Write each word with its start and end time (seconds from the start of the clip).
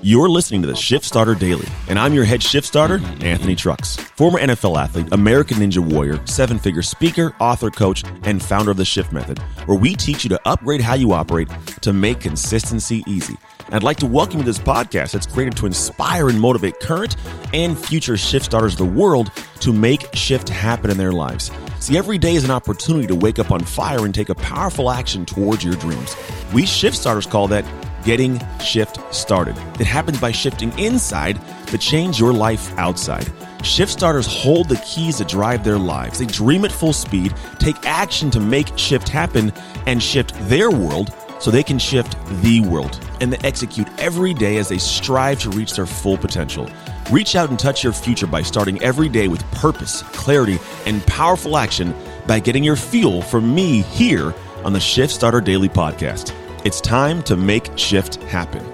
You're 0.00 0.28
listening 0.28 0.62
to 0.62 0.68
the 0.68 0.76
Shift 0.76 1.04
Starter 1.04 1.34
Daily, 1.34 1.66
and 1.88 1.98
I'm 1.98 2.14
your 2.14 2.24
head 2.24 2.40
shift 2.40 2.66
starter, 2.66 3.00
Anthony 3.20 3.56
Trucks, 3.56 3.96
former 3.96 4.38
NFL 4.38 4.80
athlete, 4.80 5.08
American 5.10 5.56
Ninja 5.56 5.78
Warrior, 5.78 6.24
seven 6.24 6.58
figure 6.58 6.82
speaker, 6.82 7.34
author, 7.40 7.68
coach, 7.68 8.04
and 8.22 8.40
founder 8.40 8.70
of 8.70 8.76
the 8.76 8.84
Shift 8.84 9.12
Method, 9.12 9.40
where 9.66 9.76
we 9.76 9.96
teach 9.96 10.22
you 10.22 10.30
to 10.30 10.40
upgrade 10.46 10.80
how 10.80 10.94
you 10.94 11.12
operate 11.12 11.48
to 11.80 11.92
make 11.92 12.20
consistency 12.20 13.02
easy. 13.08 13.34
I'd 13.70 13.82
like 13.82 13.98
to 13.98 14.06
welcome 14.06 14.38
you 14.38 14.44
to 14.44 14.46
this 14.46 14.58
podcast 14.58 15.12
that's 15.12 15.26
created 15.26 15.56
to 15.58 15.66
inspire 15.66 16.28
and 16.28 16.40
motivate 16.40 16.78
current 16.80 17.16
and 17.52 17.76
future 17.76 18.16
shift 18.16 18.46
starters 18.46 18.74
of 18.74 18.78
the 18.78 18.84
world 19.00 19.32
to 19.60 19.72
make 19.72 20.14
shift 20.14 20.48
happen 20.48 20.90
in 20.90 20.96
their 20.96 21.12
lives. 21.12 21.50
See, 21.80 21.98
every 21.98 22.18
day 22.18 22.34
is 22.34 22.44
an 22.44 22.50
opportunity 22.50 23.06
to 23.08 23.14
wake 23.14 23.38
up 23.38 23.50
on 23.50 23.60
fire 23.60 24.04
and 24.04 24.14
take 24.14 24.28
a 24.28 24.34
powerful 24.36 24.90
action 24.90 25.26
towards 25.26 25.64
your 25.64 25.74
dreams. 25.74 26.16
We 26.54 26.64
shift 26.64 26.96
starters 26.96 27.26
call 27.26 27.48
that 27.48 27.64
getting 28.08 28.40
shift 28.58 28.98
started. 29.14 29.54
It 29.78 29.86
happens 29.86 30.18
by 30.18 30.32
shifting 30.32 30.72
inside 30.78 31.38
to 31.66 31.76
change 31.76 32.18
your 32.18 32.32
life 32.32 32.72
outside. 32.78 33.30
Shift 33.62 33.92
starters 33.92 34.26
hold 34.26 34.70
the 34.70 34.78
keys 34.78 35.18
to 35.18 35.26
drive 35.26 35.62
their 35.62 35.76
lives. 35.76 36.18
They 36.18 36.24
dream 36.24 36.64
at 36.64 36.72
full 36.72 36.94
speed, 36.94 37.34
take 37.58 37.76
action 37.84 38.30
to 38.30 38.40
make 38.40 38.78
shift 38.78 39.10
happen, 39.10 39.52
and 39.86 40.02
shift 40.02 40.32
their 40.48 40.70
world 40.70 41.14
so 41.38 41.50
they 41.50 41.62
can 41.62 41.78
shift 41.78 42.16
the 42.40 42.62
world. 42.62 42.98
And 43.20 43.30
they 43.30 43.46
execute 43.46 43.86
every 44.00 44.32
day 44.32 44.56
as 44.56 44.70
they 44.70 44.78
strive 44.78 45.40
to 45.40 45.50
reach 45.50 45.74
their 45.74 45.84
full 45.84 46.16
potential. 46.16 46.66
Reach 47.10 47.36
out 47.36 47.50
and 47.50 47.58
touch 47.58 47.84
your 47.84 47.92
future 47.92 48.26
by 48.26 48.40
starting 48.40 48.82
every 48.82 49.10
day 49.10 49.28
with 49.28 49.44
purpose, 49.52 50.00
clarity, 50.14 50.58
and 50.86 51.06
powerful 51.06 51.58
action 51.58 51.94
by 52.26 52.40
getting 52.40 52.64
your 52.64 52.76
fuel 52.76 53.20
from 53.20 53.54
me 53.54 53.82
here 53.82 54.32
on 54.64 54.72
the 54.72 54.80
Shift 54.80 55.12
Starter 55.12 55.42
Daily 55.42 55.68
Podcast. 55.68 56.34
It's 56.64 56.80
time 56.80 57.22
to 57.24 57.36
make 57.36 57.70
shift 57.78 58.16
happen. 58.24 58.64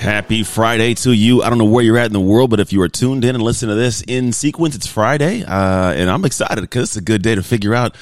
Happy 0.00 0.42
Friday 0.42 0.94
to 0.94 1.12
you. 1.12 1.42
I 1.42 1.48
don't 1.48 1.58
know 1.58 1.64
where 1.64 1.84
you're 1.84 1.98
at 1.98 2.06
in 2.06 2.12
the 2.12 2.20
world, 2.20 2.50
but 2.50 2.58
if 2.58 2.72
you 2.72 2.82
are 2.82 2.88
tuned 2.88 3.24
in 3.24 3.34
and 3.34 3.42
listen 3.42 3.68
to 3.68 3.76
this 3.76 4.02
in 4.02 4.32
sequence, 4.32 4.74
it's 4.74 4.86
Friday. 4.86 5.44
Uh, 5.44 5.92
and 5.92 6.10
I'm 6.10 6.24
excited 6.24 6.60
because 6.60 6.90
it's 6.90 6.96
a 6.96 7.00
good 7.00 7.22
day 7.22 7.34
to 7.34 7.42
figure 7.42 7.74
out 7.74 7.96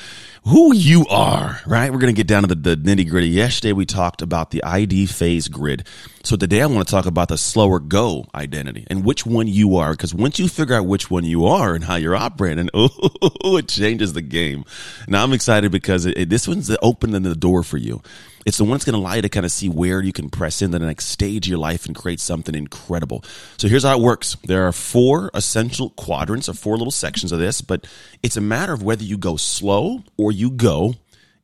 who 0.47 0.73
you 0.73 1.05
are, 1.09 1.61
right? 1.67 1.93
We're 1.93 1.99
going 1.99 2.15
to 2.15 2.17
get 2.17 2.29
down 2.29 2.43
to 2.43 2.55
the, 2.55 2.77
the 2.77 2.77
nitty 2.77 3.11
gritty. 3.11 3.29
Yesterday, 3.29 3.73
we 3.73 3.85
talked 3.85 4.23
about 4.23 4.53
the 4.53 4.63
ID 4.63 5.07
phase 5.07 5.49
grid. 5.49 5.89
So 6.23 6.37
today, 6.37 6.63
I 6.63 6.67
want 6.67 6.87
to 6.87 6.91
talk 6.91 7.07
about 7.07 7.29
the 7.29 7.37
Slow 7.37 7.69
or 7.69 7.81
Go 7.81 8.27
identity 8.33 8.87
and 8.89 9.05
which 9.05 9.27
one 9.27 9.49
you 9.49 9.77
are. 9.77 9.91
Because 9.91 10.15
once 10.15 10.39
you 10.39 10.47
figure 10.49 10.77
out 10.77 10.87
which 10.87 11.11
one 11.11 11.25
you 11.25 11.47
are 11.47 11.75
and 11.75 11.83
how 11.83 11.97
you're 11.97 12.15
operating, 12.15 12.71
oh, 12.75 13.57
it 13.57 13.67
changes 13.67 14.13
the 14.13 14.23
game. 14.23 14.65
Now, 15.09 15.25
I'm 15.25 15.33
excited 15.33 15.73
because 15.73 16.07
it, 16.07 16.17
it, 16.17 16.29
this 16.29 16.47
one's 16.47 16.69
the 16.69 16.79
opening 16.81 17.23
the 17.23 17.35
door 17.35 17.65
for 17.65 17.77
you. 17.77 18.01
It's 18.47 18.59
the 18.59 18.65
one 18.65 18.75
that's 18.75 18.85
going 18.85 18.95
to 18.95 19.01
allow 19.01 19.15
you 19.15 19.23
to 19.23 19.29
kind 19.29 19.45
of 19.45 19.51
see 19.51 19.69
where 19.69 20.01
you 20.01 20.13
can 20.13 20.31
press 20.31 20.63
into 20.63 20.79
the 20.79 20.87
next 20.87 21.07
stage 21.07 21.47
of 21.47 21.51
your 21.51 21.59
life 21.59 21.87
and 21.87 21.97
create 21.97 22.21
something 22.21 22.55
incredible. 22.55 23.25
So 23.59 23.67
here's 23.67 23.83
how 23.83 23.99
it 23.99 24.01
works. 24.01 24.37
There 24.45 24.69
are 24.69 24.73
four 24.73 25.33
essential 25.35 25.91
quadrants 25.91 26.49
or 26.49 26.55
four 26.55 26.77
little 26.77 26.93
sections 26.93 27.33
of 27.33 27.41
this, 27.41 27.61
but 27.61 27.89
it's 28.23 28.37
a 28.37 28.41
matter 28.41 28.73
of 28.73 28.85
whether 28.85 29.03
you 29.03 29.19
go 29.19 29.37
slow 29.37 30.05
or 30.17 30.31
you 30.37 30.51
go 30.51 30.95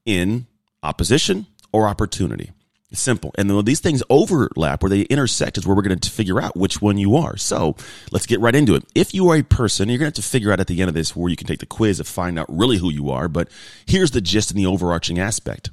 in 0.06 0.46
opposition 0.82 1.46
or 1.72 1.88
opportunity. 1.88 2.52
It's 2.90 3.00
simple. 3.00 3.34
And 3.38 3.48
these 3.64 3.80
things 3.80 4.02
overlap, 4.10 4.82
where 4.82 4.90
they 4.90 5.00
intersect, 5.02 5.56
is 5.56 5.66
where 5.66 5.74
we're 5.74 5.80
going 5.80 5.98
to 5.98 6.10
figure 6.10 6.42
out 6.42 6.58
which 6.58 6.82
one 6.82 6.98
you 6.98 7.16
are. 7.16 7.38
So 7.38 7.74
let's 8.10 8.26
get 8.26 8.40
right 8.40 8.54
into 8.54 8.74
it. 8.74 8.84
If 8.94 9.14
you 9.14 9.30
are 9.30 9.36
a 9.36 9.42
person, 9.42 9.88
you're 9.88 9.96
going 9.96 10.12
to 10.12 10.18
have 10.18 10.24
to 10.24 10.30
figure 10.30 10.52
out 10.52 10.60
at 10.60 10.66
the 10.66 10.78
end 10.82 10.90
of 10.90 10.94
this 10.94 11.16
where 11.16 11.30
you 11.30 11.36
can 11.36 11.46
take 11.46 11.60
the 11.60 11.66
quiz 11.66 11.96
to 11.96 12.04
find 12.04 12.38
out 12.38 12.54
really 12.54 12.76
who 12.76 12.90
you 12.90 13.10
are. 13.10 13.28
But 13.28 13.48
here's 13.86 14.10
the 14.10 14.20
gist 14.20 14.50
and 14.50 14.60
the 14.60 14.66
overarching 14.66 15.18
aspect 15.18 15.70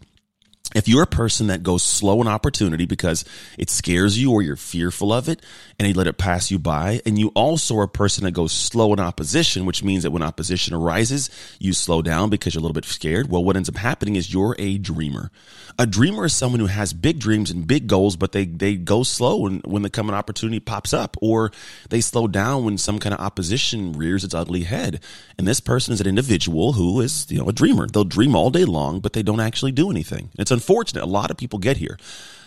if 0.76 0.88
you're 0.88 1.02
a 1.02 1.08
person 1.08 1.48
that 1.48 1.64
goes 1.64 1.82
slow 1.82 2.22
in 2.22 2.28
opportunity 2.28 2.86
because 2.86 3.26
it 3.58 3.72
scares 3.72 4.20
you 4.20 4.32
or 4.32 4.44
you're 4.44 4.56
fearful 4.56 5.12
of 5.12 5.28
it 5.28 5.42
and 5.80 5.88
you 5.88 5.96
let 5.96 6.06
it 6.06 6.20
pass 6.20 6.52
you 6.52 6.60
by, 6.60 7.02
and 7.08 7.18
you 7.18 7.30
also 7.30 7.78
are 7.78 7.84
a 7.84 7.88
person 7.88 8.26
that 8.26 8.32
goes 8.32 8.52
slow 8.52 8.94
in 8.94 9.00
opposition, 9.00 9.66
which 9.66 9.84
means 9.84 10.04
that 10.04 10.12
when 10.12 10.22
opposition 10.22 10.76
arises, 10.76 11.30
you 11.58 11.74
slow 11.74 12.04
down 12.04 12.30
because 12.30 12.54
you're 12.54 12.60
a 12.60 12.62
little 12.62 12.74
bit 12.74 12.86
scared. 12.86 13.32
Well, 13.32 13.44
what 13.44 13.56
ends 13.56 13.70
up 13.70 13.78
happening 13.78 14.16
is 14.16 14.32
you're 14.32 14.56
a 14.60 14.78
dreamer. 14.78 15.32
A 15.80 15.88
dreamer 15.88 16.26
is 16.26 16.34
someone 16.34 16.60
who 16.60 16.68
has 16.68 16.94
big 16.94 17.20
dreams 17.20 17.50
and 17.50 17.66
big 17.66 17.88
goals, 17.88 18.16
but 18.16 18.34
they, 18.34 18.46
they 18.46 18.76
go 18.76 19.02
slow 19.02 19.38
when, 19.38 19.60
when 19.60 19.82
the 19.82 19.90
coming 19.90 20.14
opportunity 20.14 20.60
pops 20.60 20.94
up, 20.94 21.18
or 21.22 21.52
they 21.90 22.02
slow 22.02 22.28
down 22.28 22.66
when 22.66 22.78
some 22.78 23.00
kind 23.00 23.16
of 23.16 23.22
opposition 23.22 23.94
rears 23.94 24.24
its 24.24 24.36
ugly 24.36 24.64
head. 24.64 25.00
And 25.38 25.48
this 25.48 25.62
person 25.62 25.94
is 25.94 26.02
an 26.02 26.08
individual 26.08 26.74
who 26.74 27.02
is, 27.02 27.26
you 27.30 27.40
know, 27.40 27.48
a 27.48 27.54
dreamer. 27.54 27.88
They'll 27.88 28.04
dream 28.04 28.36
all 28.36 28.52
day 28.52 28.66
long, 28.66 29.00
but 29.00 29.14
they 29.14 29.24
don't 29.24 29.40
actually 29.40 29.72
do 29.72 29.90
anything. 29.90 30.30
It's 30.38 30.52
unfortunate. 30.60 31.04
A 31.04 31.08
lot 31.08 31.32
of 31.32 31.38
people 31.38 31.58
get 31.58 31.78
here. 31.78 31.98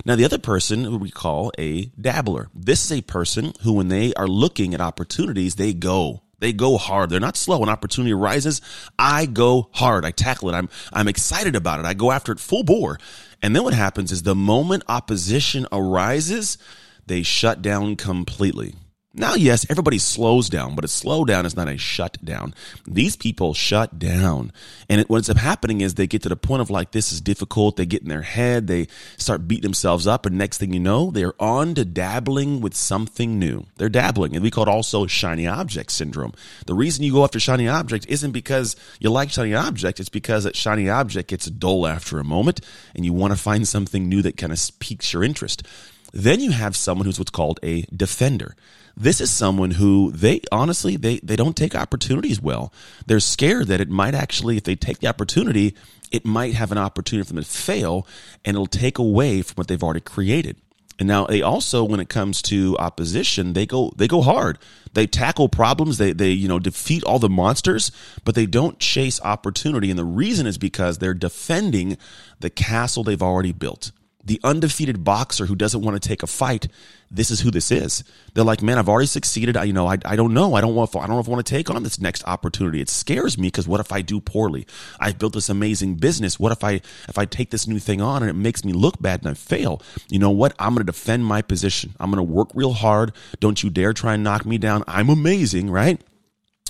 Now, 0.05 0.17
the 0.17 0.25
other 0.25 0.39
person 0.39 1.01
we 1.01 1.11
call 1.11 1.51
a 1.59 1.87
dabbler. 1.99 2.49
This 2.55 2.85
is 2.85 2.93
a 2.93 3.03
person 3.03 3.55
who, 3.63 3.73
when 3.73 3.89
they 3.89 4.13
are 4.15 4.29
looking 4.29 4.75
at 4.75 4.81
opportunities, 4.81 5.55
they 5.55 5.73
go. 5.73 6.23
They 6.39 6.53
go 6.53 6.77
hard. 6.77 7.09
They're 7.09 7.21
not 7.21 7.37
slow. 7.37 7.61
When 7.61 7.69
opportunity 7.69 8.13
arises, 8.13 8.61
I 8.99 9.27
go 9.27 9.71
hard. 9.73 10.05
I 10.05 10.11
tackle 10.11 10.51
it. 10.51 10.55
I'm, 10.55 10.69
I'm 10.93 11.09
excited 11.09 11.57
about 11.57 11.81
it. 11.81 11.87
I 11.87 11.95
go 11.95 12.11
after 12.11 12.33
it 12.33 12.41
full 12.41 12.65
bore. 12.65 12.99
And 13.41 13.57
then 13.57 13.63
what 13.63 13.75
happens 13.75 14.13
is 14.13 14.23
the 14.23 14.35
moment 14.35 14.83
opposition 14.89 15.67
arises, 15.73 16.59
they 17.07 17.23
shut 17.23 17.63
down 17.63 17.97
completely. 17.97 18.75
Now, 19.15 19.35
yes, 19.35 19.67
everybody 19.69 19.99
slows 19.99 20.49
down, 20.49 20.75
but 20.75 20.87
a 20.87 20.89
slowdown 20.89 21.45
is 21.45 21.55
not 21.55 21.69
a 21.69 21.77
shutdown. 21.77 22.55
These 22.87 23.15
people 23.15 23.53
shut 23.53 23.99
down. 23.99 24.53
And 24.89 25.03
it, 25.03 25.11
what 25.11 25.19
ends 25.19 25.29
up 25.29 25.37
happening 25.37 25.83
is 25.83 25.95
they 25.95 26.07
get 26.07 26.23
to 26.23 26.31
the 26.31 26.37
point 26.37 26.63
of 26.63 26.71
like, 26.71 26.93
this 26.93 27.13
is 27.13 27.21
difficult. 27.21 27.77
They 27.77 27.85
get 27.85 28.01
in 28.01 28.09
their 28.09 28.23
head. 28.23 28.69
They 28.69 28.87
start 29.19 29.47
beating 29.47 29.65
themselves 29.65 30.07
up. 30.07 30.25
And 30.25 30.39
next 30.39 30.57
thing 30.57 30.73
you 30.73 30.81
know, 30.81 31.11
they're 31.11 31.35
on 31.39 31.75
to 31.75 31.85
dabbling 31.85 32.63
with 32.63 32.75
something 32.75 33.39
new. 33.39 33.67
They're 33.77 33.91
dabbling. 33.91 34.35
And 34.35 34.43
we 34.43 34.51
call 34.51 34.65
it 34.65 34.71
also 34.71 35.07
shiny 35.07 35.47
object 35.47 35.93
syndrome. 35.93 36.33
The 36.65 36.75
reason 36.75 37.05
you 37.05 37.13
go 37.13 37.25
after 37.25 37.39
shiny 37.39 37.69
object 37.69 38.07
isn't 38.09 38.33
because 38.33 38.77
you 38.99 39.11
like 39.11 39.31
shiny 39.31 39.55
object. 39.55 40.01
It's 40.01 40.09
because 40.09 40.45
that 40.45 40.57
shiny 40.57 40.89
object 40.89 41.29
gets 41.29 41.45
dull 41.47 41.87
after 41.87 42.19
a 42.19 42.25
moment 42.25 42.63
and 42.95 43.05
you 43.05 43.13
want 43.13 43.35
to 43.35 43.39
find 43.39 43.69
something 43.69 44.09
new 44.09 44.23
that 44.23 44.39
kind 44.39 44.55
of 44.55 44.71
piques 44.79 45.13
your 45.13 45.23
interest. 45.23 45.65
Then 46.13 46.41
you 46.41 46.51
have 46.51 46.77
someone 46.77 47.07
who's 47.07 47.19
what's 47.19 47.31
called 47.31 47.59
a 47.63 47.83
defender. 47.95 48.55
This 48.97 49.21
is 49.21 49.31
someone 49.31 49.73
who 49.73 50.13
they 50.13 50.43
honestly 50.53 50.97
they 50.97 51.19
they 51.21 51.37
don't 51.37 51.57
take 51.57 51.75
opportunities 51.75 52.41
well. 52.41 52.73
They're 53.07 53.21
scared 53.21 53.69
that 53.69 53.81
it 53.81 53.89
might 53.89 54.15
actually 54.15 54.59
if 54.59 54.65
they 54.65 54.77
take 54.77 54.99
the 54.99 55.07
opportunity, 55.07 55.75
it 56.11 56.27
might 56.27 56.55
have 56.55 56.71
an 56.73 56.79
opportunity 56.79 57.27
for 57.27 57.33
them 57.33 57.43
to 57.43 57.49
fail 57.49 58.07
and 58.45 58.55
it'll 58.55 58.67
take 58.67 58.99
away 58.99 59.41
from 59.41 59.55
what 59.55 59.69
they've 59.69 59.83
already 59.83 60.01
created. 60.01 60.57
And 60.99 61.09
now 61.09 61.25
they 61.25 61.41
also, 61.41 61.83
when 61.83 62.01
it 62.01 62.11
comes 62.11 62.43
to 62.43 62.77
opposition, 62.79 63.55
they 63.55 63.65
go 63.65 63.93
they 63.97 64.07
go 64.07 64.21
hard. 64.21 64.59
They 64.93 65.07
tackle 65.07 65.49
problems. 65.49 65.97
They 65.97 66.13
they 66.13 66.31
you 66.31 66.49
know 66.49 66.59
defeat 66.59 67.03
all 67.05 67.19
the 67.19 67.31
monsters, 67.31 67.91
but 68.25 68.35
they 68.35 68.45
don't 68.45 68.79
chase 68.79 69.19
opportunity. 69.23 69.89
And 69.89 69.99
the 69.99 70.05
reason 70.05 70.47
is 70.47 70.59
because 70.59 70.99
they're 70.99 71.15
defending 71.15 71.97
the 72.41 72.51
castle 72.51 73.03
they've 73.03 73.23
already 73.23 73.53
built 73.53 73.91
the 74.25 74.41
undefeated 74.45 75.05
boxer 75.05 75.47
who 75.47 75.57
doesn't 75.57 75.83
want 75.83 76.01
to 76.01 76.09
take 76.09 76.23
a 76.23 76.27
fight, 76.27 76.69
this 77.11 77.31
is 77.31 77.41
who 77.41 77.51
this 77.51 77.71
is. 77.71 78.05
They're 78.33 78.45
like, 78.45 78.63
man, 78.63 78.79
I've 78.79 78.89
already 78.89 79.07
succeeded. 79.07 79.57
I, 79.57 79.65
you 79.65 79.73
know, 79.73 79.87
I, 79.87 79.99
I 80.05 80.17
don't 80.17 80.33
know. 80.33 80.55
I 80.55 80.61
don't 80.61 80.75
want, 80.75 80.95
I 80.97 81.01
don't 81.01 81.11
know 81.11 81.19
if 81.19 81.29
I 81.29 81.31
want 81.31 81.45
to 81.45 81.51
take 81.51 81.71
on 81.71 81.83
this 81.83 82.01
next 82.01 82.25
opportunity. 82.27 82.81
It 82.81 82.89
scares 82.89 83.37
me 83.37 83.49
because 83.49 83.69
what 83.69 83.81
if 83.81 83.93
I 83.93 84.01
do 84.01 84.21
poorly? 84.21 84.67
I've 84.99 85.19
built 85.19 85.35
this 85.35 85.49
amazing 85.49 85.97
business. 85.97 86.41
What 86.41 86.53
if 86.53 86.65
I, 86.65 86.81
if 87.09 87.19
I 87.19 87.25
take 87.25 87.51
this 87.51 87.67
new 87.67 87.79
thing 87.79 88.01
on 88.01 88.23
and 88.23 88.31
it 88.31 88.35
makes 88.35 88.65
me 88.65 88.73
look 88.73 89.01
bad 89.03 89.21
and 89.21 89.31
I 89.31 89.35
fail? 89.35 89.83
You 90.09 90.19
know 90.19 90.31
what? 90.31 90.55
I'm 90.59 90.75
going 90.75 90.87
to 90.87 90.93
defend 90.93 91.25
my 91.27 91.43
position. 91.43 91.95
I'm 92.01 92.11
going 92.11 92.25
to 92.25 92.33
work 92.33 92.49
real 92.55 92.73
hard. 92.73 93.13
Don't 93.41 93.63
you 93.63 93.71
dare 93.71 93.93
try 93.93 94.15
and 94.15 94.25
knock 94.25 94.47
me 94.47 94.57
down. 94.57 94.85
I'm 94.87 95.11
amazing, 95.11 95.71
right? 95.71 96.01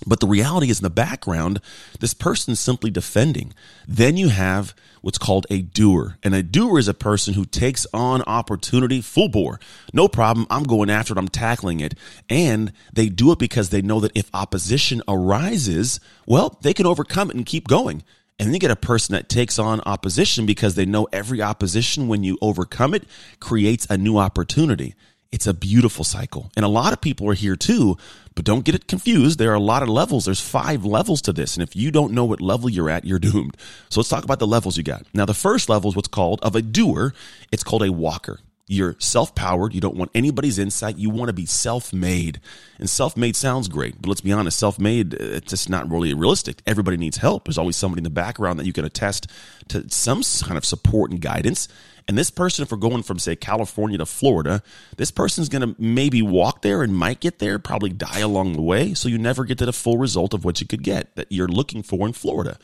But 0.07 0.21
the 0.21 0.27
reality 0.27 0.71
is 0.71 0.81
in 0.81 0.85
the 0.85 0.91
background, 0.91 1.61
this 2.01 2.15
person's 2.15 2.61
simply 2.61 2.91
defending. 2.91 3.55
Then 3.87 4.17
you 4.17 4.29
have 4.29 4.75
what's 5.01 5.19
called 5.19 5.47
a 5.51 5.63
doer. 5.63 6.17
And 6.23 6.35
a 6.35 6.43
doer 6.43 6.79
is 6.79 6.89
a 6.89 6.95
person 6.95 7.35
who 7.35 7.45
takes 7.45 7.87
on 7.93 8.23
opportunity 8.23 9.01
full 9.01 9.29
bore. 9.29 9.61
No 9.93 10.09
problem. 10.09 10.47
I'm 10.49 10.63
going 10.63 10.91
after 10.91 11.13
it. 11.13 11.19
I'm 11.19 11.29
tackling 11.29 11.81
it. 11.81 11.95
And 12.29 12.73
they 12.93 13.09
do 13.09 13.33
it 13.33 13.39
because 13.39 13.71
they 13.71 13.83
know 13.83 14.01
that 14.01 14.17
if 14.17 14.31
opposition 14.33 15.03
arises, 15.07 16.01
well, 16.27 16.59
they 16.63 16.73
can 16.73 16.87
overcome 16.87 17.31
it 17.31 17.37
and 17.37 17.47
keep 17.47 17.69
going. 17.69 18.03
And 18.39 18.49
then 18.49 18.55
you 18.55 18.61
get 18.61 18.71
a 18.71 18.77
person 18.77 19.13
that 19.13 19.29
takes 19.29 19.59
on 19.59 19.81
opposition 19.83 20.47
because 20.47 20.75
they 20.75 20.87
know 20.87 21.07
every 21.13 21.43
opposition, 21.43 22.09
when 22.09 22.25
you 22.25 22.39
overcome 22.41 22.95
it, 22.95 23.05
creates 23.39 23.87
a 23.89 23.97
new 23.97 24.19
opportunity. 24.19 24.95
It's 25.33 25.47
a 25.47 25.55
beautiful 25.55 26.05
cycle. 26.05 26.53
And 26.57 26.65
a 26.65 26.69
lot 26.69 26.93
of 26.93 27.01
people 27.01 27.29
are 27.29 27.35
here 27.35 27.57
too, 27.57 27.97
but 28.35 28.45
don't 28.45 28.65
get 28.65 28.75
it 28.75 28.87
confused. 28.87 29.39
There 29.39 29.51
are 29.51 29.55
a 29.55 29.61
lot 29.61 29.83
of 29.83 29.89
levels. 29.89 30.27
There's 30.27 30.41
five 30.41 30.85
levels 30.85 31.23
to 31.23 31.33
this. 31.33 31.57
And 31.57 31.63
if 31.63 31.75
you 31.75 31.91
don't 31.91 32.13
know 32.13 32.27
what 32.27 32.43
level 32.43 32.69
you're 32.69 32.91
at, 32.91 33.07
you're 33.07 33.19
doomed. 33.19 33.57
So 33.89 34.01
let's 34.01 34.11
talk 34.11 34.25
about 34.25 34.39
the 34.39 34.47
levels 34.47 34.77
you 34.77 34.83
got. 34.83 35.07
Now, 35.15 35.25
the 35.25 35.35
first 35.35 35.69
level 35.71 35.91
is 35.91 35.97
what's 35.97 36.09
called 36.09 36.41
of 36.43 36.55
a 36.55 36.63
doer. 36.63 37.15
It's 37.51 37.65
called 37.65 37.83
a 37.83 37.91
walker. 37.91 38.41
You're 38.69 38.97
self 38.99 39.35
powered. 39.35 39.75
You 39.75 39.81
don't 39.81 39.97
want 39.97 40.13
anybody's 40.15 40.59
insight. 40.59 40.97
You 40.97 41.11
want 41.11 41.29
to 41.29 41.33
be 41.33 41.47
self 41.47 41.93
made. 41.93 42.41
And 42.79 42.89
self 42.89 43.17
made 43.17 43.35
sounds 43.35 43.69
great, 43.69 44.01
but 44.01 44.09
let's 44.09 44.21
be 44.21 44.33
honest, 44.33 44.59
self 44.59 44.79
made, 44.79 45.15
uh, 45.15 45.19
it's 45.21 45.51
just 45.51 45.69
not 45.69 45.91
really 45.91 46.15
realistic. 46.15 46.63
Everybody 46.67 46.97
needs 46.97 47.17
help. 47.17 47.45
There's 47.45 47.59
always 47.59 47.77
somebody 47.77 48.01
in 48.01 48.05
the 48.05 48.11
background 48.11 48.59
that 48.59 48.67
you 48.67 48.73
can 48.73 48.85
attest 48.85 49.27
to 49.69 49.89
some 49.91 50.23
kind 50.43 50.57
of 50.57 50.65
support 50.65 51.11
and 51.11 51.21
guidance. 51.21 51.69
And 52.09 52.19
this 52.19 52.31
person, 52.31 52.63
if 52.63 52.71
we're 52.73 52.79
going 52.79 53.03
from, 53.03 53.19
say, 53.19 53.37
California 53.37 53.99
to 53.99 54.07
Florida, 54.07 54.63
this 54.97 55.11
person's 55.11 55.49
going 55.49 55.63
to 55.63 55.81
maybe 55.81 56.21
walk 56.21 56.63
there 56.63 56.83
and 56.83 56.97
might 56.97 57.21
get 57.21 57.39
there, 57.39 57.59
probably 57.59 57.91
die 57.91 58.21
along 58.21 58.55
the 58.55 58.63
way. 58.63 58.95
So 58.95 59.09
you 59.09 59.19
never 59.19 59.45
get 59.45 59.59
to 59.59 59.67
the 59.67 59.73
full 59.73 59.99
result 59.99 60.35
of 60.35 60.45
what 60.45 60.61
you 60.61 60.67
could 60.67 60.83
get 60.83 61.15
that 61.17 61.31
you're 61.31 61.49
looking 61.49 61.83
for 61.83 62.07
in 62.07 62.13
Florida. 62.13 62.59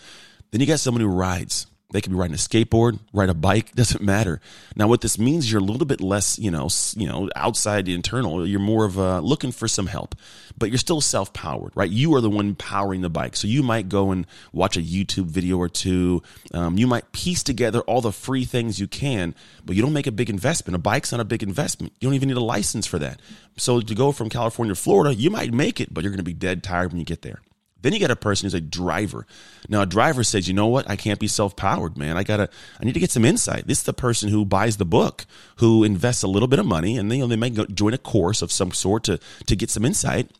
Then 0.50 0.60
you 0.60 0.66
got 0.66 0.80
someone 0.80 1.02
who 1.02 1.08
rides. 1.08 1.66
They 1.90 2.02
could 2.02 2.12
be 2.12 2.18
riding 2.18 2.34
a 2.34 2.38
skateboard, 2.38 2.98
ride 3.14 3.30
a 3.30 3.34
bike, 3.34 3.74
doesn't 3.74 4.02
matter. 4.02 4.42
Now, 4.76 4.88
what 4.88 5.00
this 5.00 5.18
means, 5.18 5.50
you're 5.50 5.62
a 5.62 5.64
little 5.64 5.86
bit 5.86 6.02
less, 6.02 6.38
you 6.38 6.50
know, 6.50 6.68
you 6.94 7.08
know, 7.08 7.30
outside 7.34 7.86
the 7.86 7.94
internal. 7.94 8.46
You're 8.46 8.60
more 8.60 8.84
of 8.84 8.98
a 8.98 9.20
looking 9.20 9.52
for 9.52 9.66
some 9.68 9.86
help, 9.86 10.14
but 10.58 10.68
you're 10.68 10.76
still 10.76 11.00
self 11.00 11.32
powered, 11.32 11.72
right? 11.74 11.88
You 11.88 12.14
are 12.14 12.20
the 12.20 12.28
one 12.28 12.54
powering 12.56 13.00
the 13.00 13.08
bike. 13.08 13.36
So 13.36 13.48
you 13.48 13.62
might 13.62 13.88
go 13.88 14.10
and 14.10 14.26
watch 14.52 14.76
a 14.76 14.82
YouTube 14.82 15.26
video 15.26 15.56
or 15.56 15.70
two. 15.70 16.22
Um, 16.52 16.76
you 16.76 16.86
might 16.86 17.10
piece 17.12 17.42
together 17.42 17.80
all 17.80 18.02
the 18.02 18.12
free 18.12 18.44
things 18.44 18.78
you 18.78 18.86
can, 18.86 19.34
but 19.64 19.74
you 19.74 19.80
don't 19.80 19.94
make 19.94 20.06
a 20.06 20.12
big 20.12 20.28
investment. 20.28 20.76
A 20.76 20.78
bike's 20.78 21.10
not 21.10 21.22
a 21.22 21.24
big 21.24 21.42
investment. 21.42 21.94
You 22.00 22.08
don't 22.08 22.14
even 22.14 22.28
need 22.28 22.36
a 22.36 22.40
license 22.40 22.86
for 22.86 22.98
that. 22.98 23.18
So 23.56 23.80
to 23.80 23.94
go 23.94 24.12
from 24.12 24.28
California 24.28 24.74
to 24.74 24.80
Florida, 24.80 25.14
you 25.14 25.30
might 25.30 25.54
make 25.54 25.80
it, 25.80 25.94
but 25.94 26.04
you're 26.04 26.10
going 26.10 26.18
to 26.18 26.22
be 26.22 26.34
dead 26.34 26.62
tired 26.62 26.92
when 26.92 26.98
you 26.98 27.06
get 27.06 27.22
there. 27.22 27.40
Then 27.80 27.92
you 27.92 28.00
got 28.00 28.10
a 28.10 28.16
person 28.16 28.46
who's 28.46 28.54
a 28.54 28.60
driver. 28.60 29.26
Now 29.68 29.82
a 29.82 29.86
driver 29.86 30.24
says, 30.24 30.48
"You 30.48 30.54
know 30.54 30.66
what? 30.66 30.88
I 30.90 30.96
can't 30.96 31.20
be 31.20 31.28
self-powered, 31.28 31.96
man. 31.96 32.16
I 32.16 32.24
gotta. 32.24 32.48
I 32.80 32.84
need 32.84 32.94
to 32.94 33.00
get 33.00 33.10
some 33.10 33.24
insight." 33.24 33.66
This 33.66 33.78
is 33.78 33.84
the 33.84 33.92
person 33.92 34.28
who 34.30 34.44
buys 34.44 34.76
the 34.76 34.84
book, 34.84 35.26
who 35.56 35.84
invests 35.84 36.22
a 36.22 36.28
little 36.28 36.48
bit 36.48 36.58
of 36.58 36.66
money, 36.66 36.96
and 36.96 37.10
they, 37.10 37.16
you 37.16 37.22
know, 37.22 37.28
they 37.28 37.36
might 37.36 37.54
go 37.54 37.64
join 37.66 37.94
a 37.94 37.98
course 37.98 38.42
of 38.42 38.50
some 38.50 38.72
sort 38.72 39.04
to 39.04 39.18
to 39.46 39.56
get 39.56 39.70
some 39.70 39.84
insight 39.84 40.30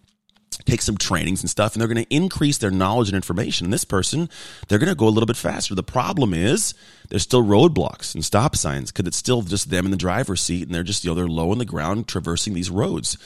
take 0.65 0.83
some 0.83 0.97
trainings 0.97 1.43
and 1.43 1.51
stuff 1.51 1.75
and 1.75 1.81
they're 1.81 1.89
going 1.89 2.05
to 2.05 2.15
increase 2.15 2.59
their 2.59 2.71
knowledge 2.71 3.09
and 3.09 3.17
information 3.17 3.67
and 3.67 3.73
this 3.73 3.85
person 3.85 4.29
they're 4.67 4.79
going 4.79 4.89
to 4.89 4.95
go 4.95 5.07
a 5.07 5.11
little 5.11 5.27
bit 5.27 5.37
faster 5.37 5.75
the 5.75 5.83
problem 5.83 6.35
is 6.35 6.75
there's 7.09 7.23
still 7.23 7.45
roadblocks 7.45 8.15
and 8.15 8.25
stop 8.25 8.57
signs 8.57 8.91
because 8.91 9.07
it's 9.07 9.17
still 9.17 9.43
just 9.43 9.71
them 9.71 9.85
in 9.85 9.91
the 9.91 9.97
driver's 9.97 10.41
seat 10.41 10.67
and 10.67 10.75
they're 10.75 10.83
just 10.83 11.05
you 11.05 11.11
know 11.11 11.15
they're 11.15 11.29
low 11.29 11.51
on 11.51 11.59
the 11.59 11.65
ground 11.65 12.09
traversing 12.09 12.55
these 12.55 12.71
roads 12.71 13.17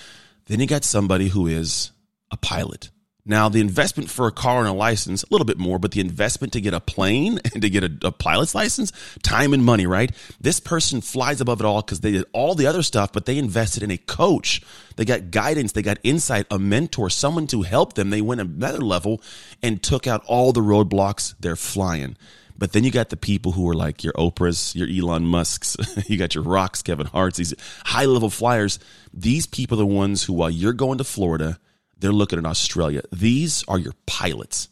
then 0.46 0.60
you 0.60 0.66
got 0.66 0.84
somebody 0.84 1.28
who 1.28 1.46
is 1.46 1.90
a 2.30 2.36
pilot 2.36 2.90
now, 3.24 3.48
the 3.48 3.60
investment 3.60 4.10
for 4.10 4.26
a 4.26 4.32
car 4.32 4.58
and 4.58 4.68
a 4.68 4.72
license, 4.72 5.22
a 5.22 5.26
little 5.30 5.44
bit 5.44 5.58
more, 5.58 5.78
but 5.78 5.92
the 5.92 6.00
investment 6.00 6.52
to 6.54 6.60
get 6.60 6.74
a 6.74 6.80
plane 6.80 7.38
and 7.52 7.62
to 7.62 7.70
get 7.70 7.84
a, 7.84 8.08
a 8.08 8.10
pilot's 8.10 8.54
license, 8.54 8.92
time 9.22 9.52
and 9.52 9.64
money, 9.64 9.86
right? 9.86 10.10
This 10.40 10.58
person 10.58 11.00
flies 11.00 11.40
above 11.40 11.60
it 11.60 11.64
all 11.64 11.82
because 11.82 12.00
they 12.00 12.10
did 12.10 12.24
all 12.32 12.56
the 12.56 12.66
other 12.66 12.82
stuff, 12.82 13.12
but 13.12 13.26
they 13.26 13.38
invested 13.38 13.84
in 13.84 13.92
a 13.92 13.96
coach. 13.96 14.60
They 14.96 15.04
got 15.04 15.30
guidance, 15.30 15.72
they 15.72 15.82
got 15.82 15.98
insight, 16.02 16.46
a 16.50 16.58
mentor, 16.58 17.10
someone 17.10 17.46
to 17.48 17.62
help 17.62 17.94
them. 17.94 18.10
They 18.10 18.20
went 18.20 18.40
another 18.40 18.80
level 18.80 19.22
and 19.62 19.80
took 19.80 20.08
out 20.08 20.24
all 20.26 20.52
the 20.52 20.60
roadblocks. 20.60 21.34
They're 21.38 21.54
flying. 21.54 22.16
But 22.58 22.72
then 22.72 22.82
you 22.82 22.90
got 22.90 23.10
the 23.10 23.16
people 23.16 23.52
who 23.52 23.68
are 23.70 23.74
like 23.74 24.02
your 24.02 24.12
Oprahs, 24.14 24.74
your 24.74 24.88
Elon 24.88 25.26
Musks, 25.26 25.76
you 26.08 26.18
got 26.18 26.34
your 26.34 26.44
Rocks, 26.44 26.82
Kevin 26.82 27.06
Hart's, 27.06 27.38
these 27.38 27.54
high 27.84 28.04
level 28.04 28.30
flyers. 28.30 28.80
These 29.14 29.46
people 29.46 29.78
are 29.78 29.84
the 29.84 29.86
ones 29.86 30.24
who, 30.24 30.32
while 30.32 30.50
you're 30.50 30.72
going 30.72 30.98
to 30.98 31.04
Florida, 31.04 31.58
they're 32.02 32.12
looking 32.12 32.38
at 32.38 32.44
Australia. 32.44 33.02
These 33.12 33.64
are 33.68 33.78
your 33.78 33.94
pilots. 34.06 34.68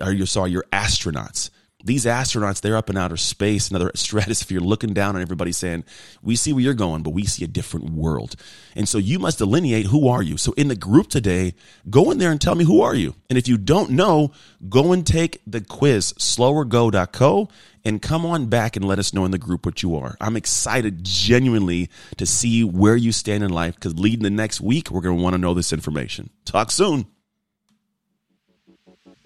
Are 0.00 0.12
your 0.12 0.26
sorry, 0.26 0.50
your 0.50 0.66
astronauts. 0.72 1.50
These 1.84 2.06
astronauts, 2.06 2.62
they're 2.62 2.78
up 2.78 2.88
in 2.88 2.96
outer 2.96 3.18
space, 3.18 3.68
another 3.68 3.92
stratosphere, 3.94 4.60
looking 4.60 4.94
down 4.94 5.16
on 5.16 5.22
everybody 5.22 5.52
saying, 5.52 5.84
We 6.22 6.34
see 6.34 6.52
where 6.52 6.62
you're 6.62 6.74
going, 6.74 7.02
but 7.02 7.10
we 7.10 7.26
see 7.26 7.44
a 7.44 7.48
different 7.48 7.90
world. 7.90 8.36
And 8.74 8.88
so 8.88 8.96
you 8.96 9.18
must 9.18 9.38
delineate 9.38 9.86
who 9.86 10.08
are 10.08 10.22
you. 10.22 10.38
So 10.38 10.52
in 10.54 10.68
the 10.68 10.76
group 10.76 11.08
today, 11.08 11.54
go 11.90 12.10
in 12.10 12.18
there 12.18 12.30
and 12.30 12.40
tell 12.40 12.54
me 12.54 12.64
who 12.64 12.80
are 12.80 12.94
you. 12.94 13.14
And 13.28 13.38
if 13.38 13.46
you 13.46 13.58
don't 13.58 13.90
know, 13.90 14.32
go 14.68 14.92
and 14.92 15.06
take 15.06 15.42
the 15.46 15.60
quiz, 15.60 16.14
sloworgo.co, 16.14 17.48
and 17.84 18.00
come 18.00 18.24
on 18.24 18.46
back 18.46 18.76
and 18.76 18.84
let 18.86 18.98
us 18.98 19.12
know 19.12 19.26
in 19.26 19.30
the 19.30 19.38
group 19.38 19.66
what 19.66 19.82
you 19.82 19.94
are. 19.96 20.16
I'm 20.20 20.36
excited 20.36 21.04
genuinely 21.04 21.90
to 22.16 22.24
see 22.24 22.64
where 22.64 22.96
you 22.96 23.12
stand 23.12 23.44
in 23.44 23.50
life 23.50 23.74
because 23.74 23.98
leading 23.98 24.22
the 24.22 24.30
next 24.30 24.60
week, 24.62 24.90
we're 24.90 25.02
going 25.02 25.18
to 25.18 25.22
want 25.22 25.34
to 25.34 25.38
know 25.38 25.52
this 25.52 25.72
information. 25.72 26.30
Talk 26.46 26.70
soon. 26.70 27.06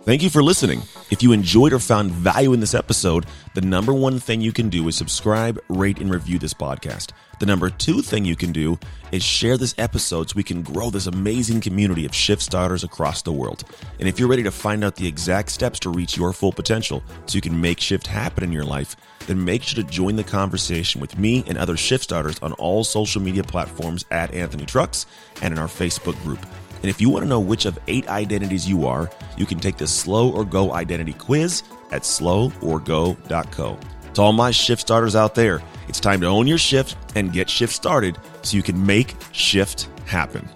Thank 0.02 0.22
you 0.22 0.31
for 0.31 0.43
listening. 0.43 0.82
If 1.10 1.22
you 1.22 1.32
enjoyed 1.32 1.72
or 1.72 1.78
found 1.78 2.10
value 2.10 2.52
in 2.52 2.60
this 2.60 2.75
episode, 2.75 3.25
the 3.55 3.62
number 3.62 3.94
one 3.94 4.19
thing 4.19 4.43
you 4.43 4.52
can 4.52 4.69
do 4.69 4.87
is 4.88 4.96
subscribe, 4.96 5.58
rate, 5.69 6.00
and 6.00 6.10
review 6.10 6.38
this 6.38 6.52
podcast. 6.52 7.12
The 7.40 7.46
number 7.46 7.70
two 7.70 8.02
thing 8.02 8.26
you 8.26 8.37
can 8.37 8.52
do 8.52 8.78
is 9.10 9.22
share 9.22 9.56
this 9.56 9.75
episode 9.78 10.28
so 10.28 10.34
we 10.37 10.43
can 10.43 10.62
grow 10.62 10.90
this 10.90 11.06
amazing 11.06 11.62
community 11.62 12.05
of 12.05 12.14
shift 12.14 12.43
starters 12.43 12.84
across 12.84 13.22
the 13.22 13.32
world. 13.32 13.64
And 13.99 14.06
if 14.06 14.19
you're 14.19 14.28
ready 14.28 14.43
to 14.43 14.50
find 14.50 14.84
out 14.84 14.96
the 14.96 15.08
exact 15.08 15.50
steps 15.50 15.78
to 15.81 15.90
reach 15.90 16.16
your 16.16 16.34
full 16.34 16.52
potential 16.52 17.02
so 17.25 17.37
you 17.37 17.43
can 17.43 17.58
make 17.58 17.81
shift 17.81 18.06
happen 18.06 18.44
in 18.44 18.52
your 18.52 18.64
life, 18.64 18.94
then 19.26 19.43
make 19.43 19.62
sure 19.62 19.82
to 19.82 19.88
join 19.88 20.16
the 20.16 20.25
conversation 20.25 21.00
with 21.00 21.19
me 21.19 21.43
and 21.46 21.56
other 21.56 21.76
shift 21.76 22.05
starters 22.05 22.38
on 22.40 22.52
all 22.55 22.84
social 22.84 23.22
media 23.22 23.44
platforms 23.44 24.05
at 24.10 24.34
Anthony 24.34 24.66
Trucks 24.66 25.06
and 25.40 25.52
in 25.52 25.58
our 25.58 25.69
Facebook 25.69 26.20
group. 26.22 26.44
And 26.82 26.90
if 26.90 27.00
you 27.00 27.10
want 27.10 27.25
to 27.25 27.28
know 27.28 27.40
which 27.40 27.66
of 27.66 27.78
eight 27.88 28.08
identities 28.08 28.69
you 28.69 28.86
are, 28.86 29.10
you 29.36 29.46
can 29.46 29.58
take 29.58 29.76
the 29.76 29.86
Slow 29.86 30.30
or 30.30 30.44
Go 30.44 30.72
identity 30.72 31.12
quiz 31.12 31.62
at 31.90 32.02
sloworgo.co. 32.02 33.78
To 34.14 34.22
all 34.22 34.32
my 34.32 34.50
shift 34.50 34.80
starters 34.80 35.14
out 35.14 35.34
there, 35.34 35.62
it's 35.88 36.00
time 36.00 36.20
to 36.22 36.26
own 36.26 36.46
your 36.46 36.58
shift 36.58 36.96
and 37.14 37.32
get 37.32 37.48
shift 37.48 37.72
started 37.72 38.19
so 38.42 38.56
you 38.56 38.62
can 38.62 38.84
make 38.84 39.14
shift 39.32 39.88
happen. 40.06 40.48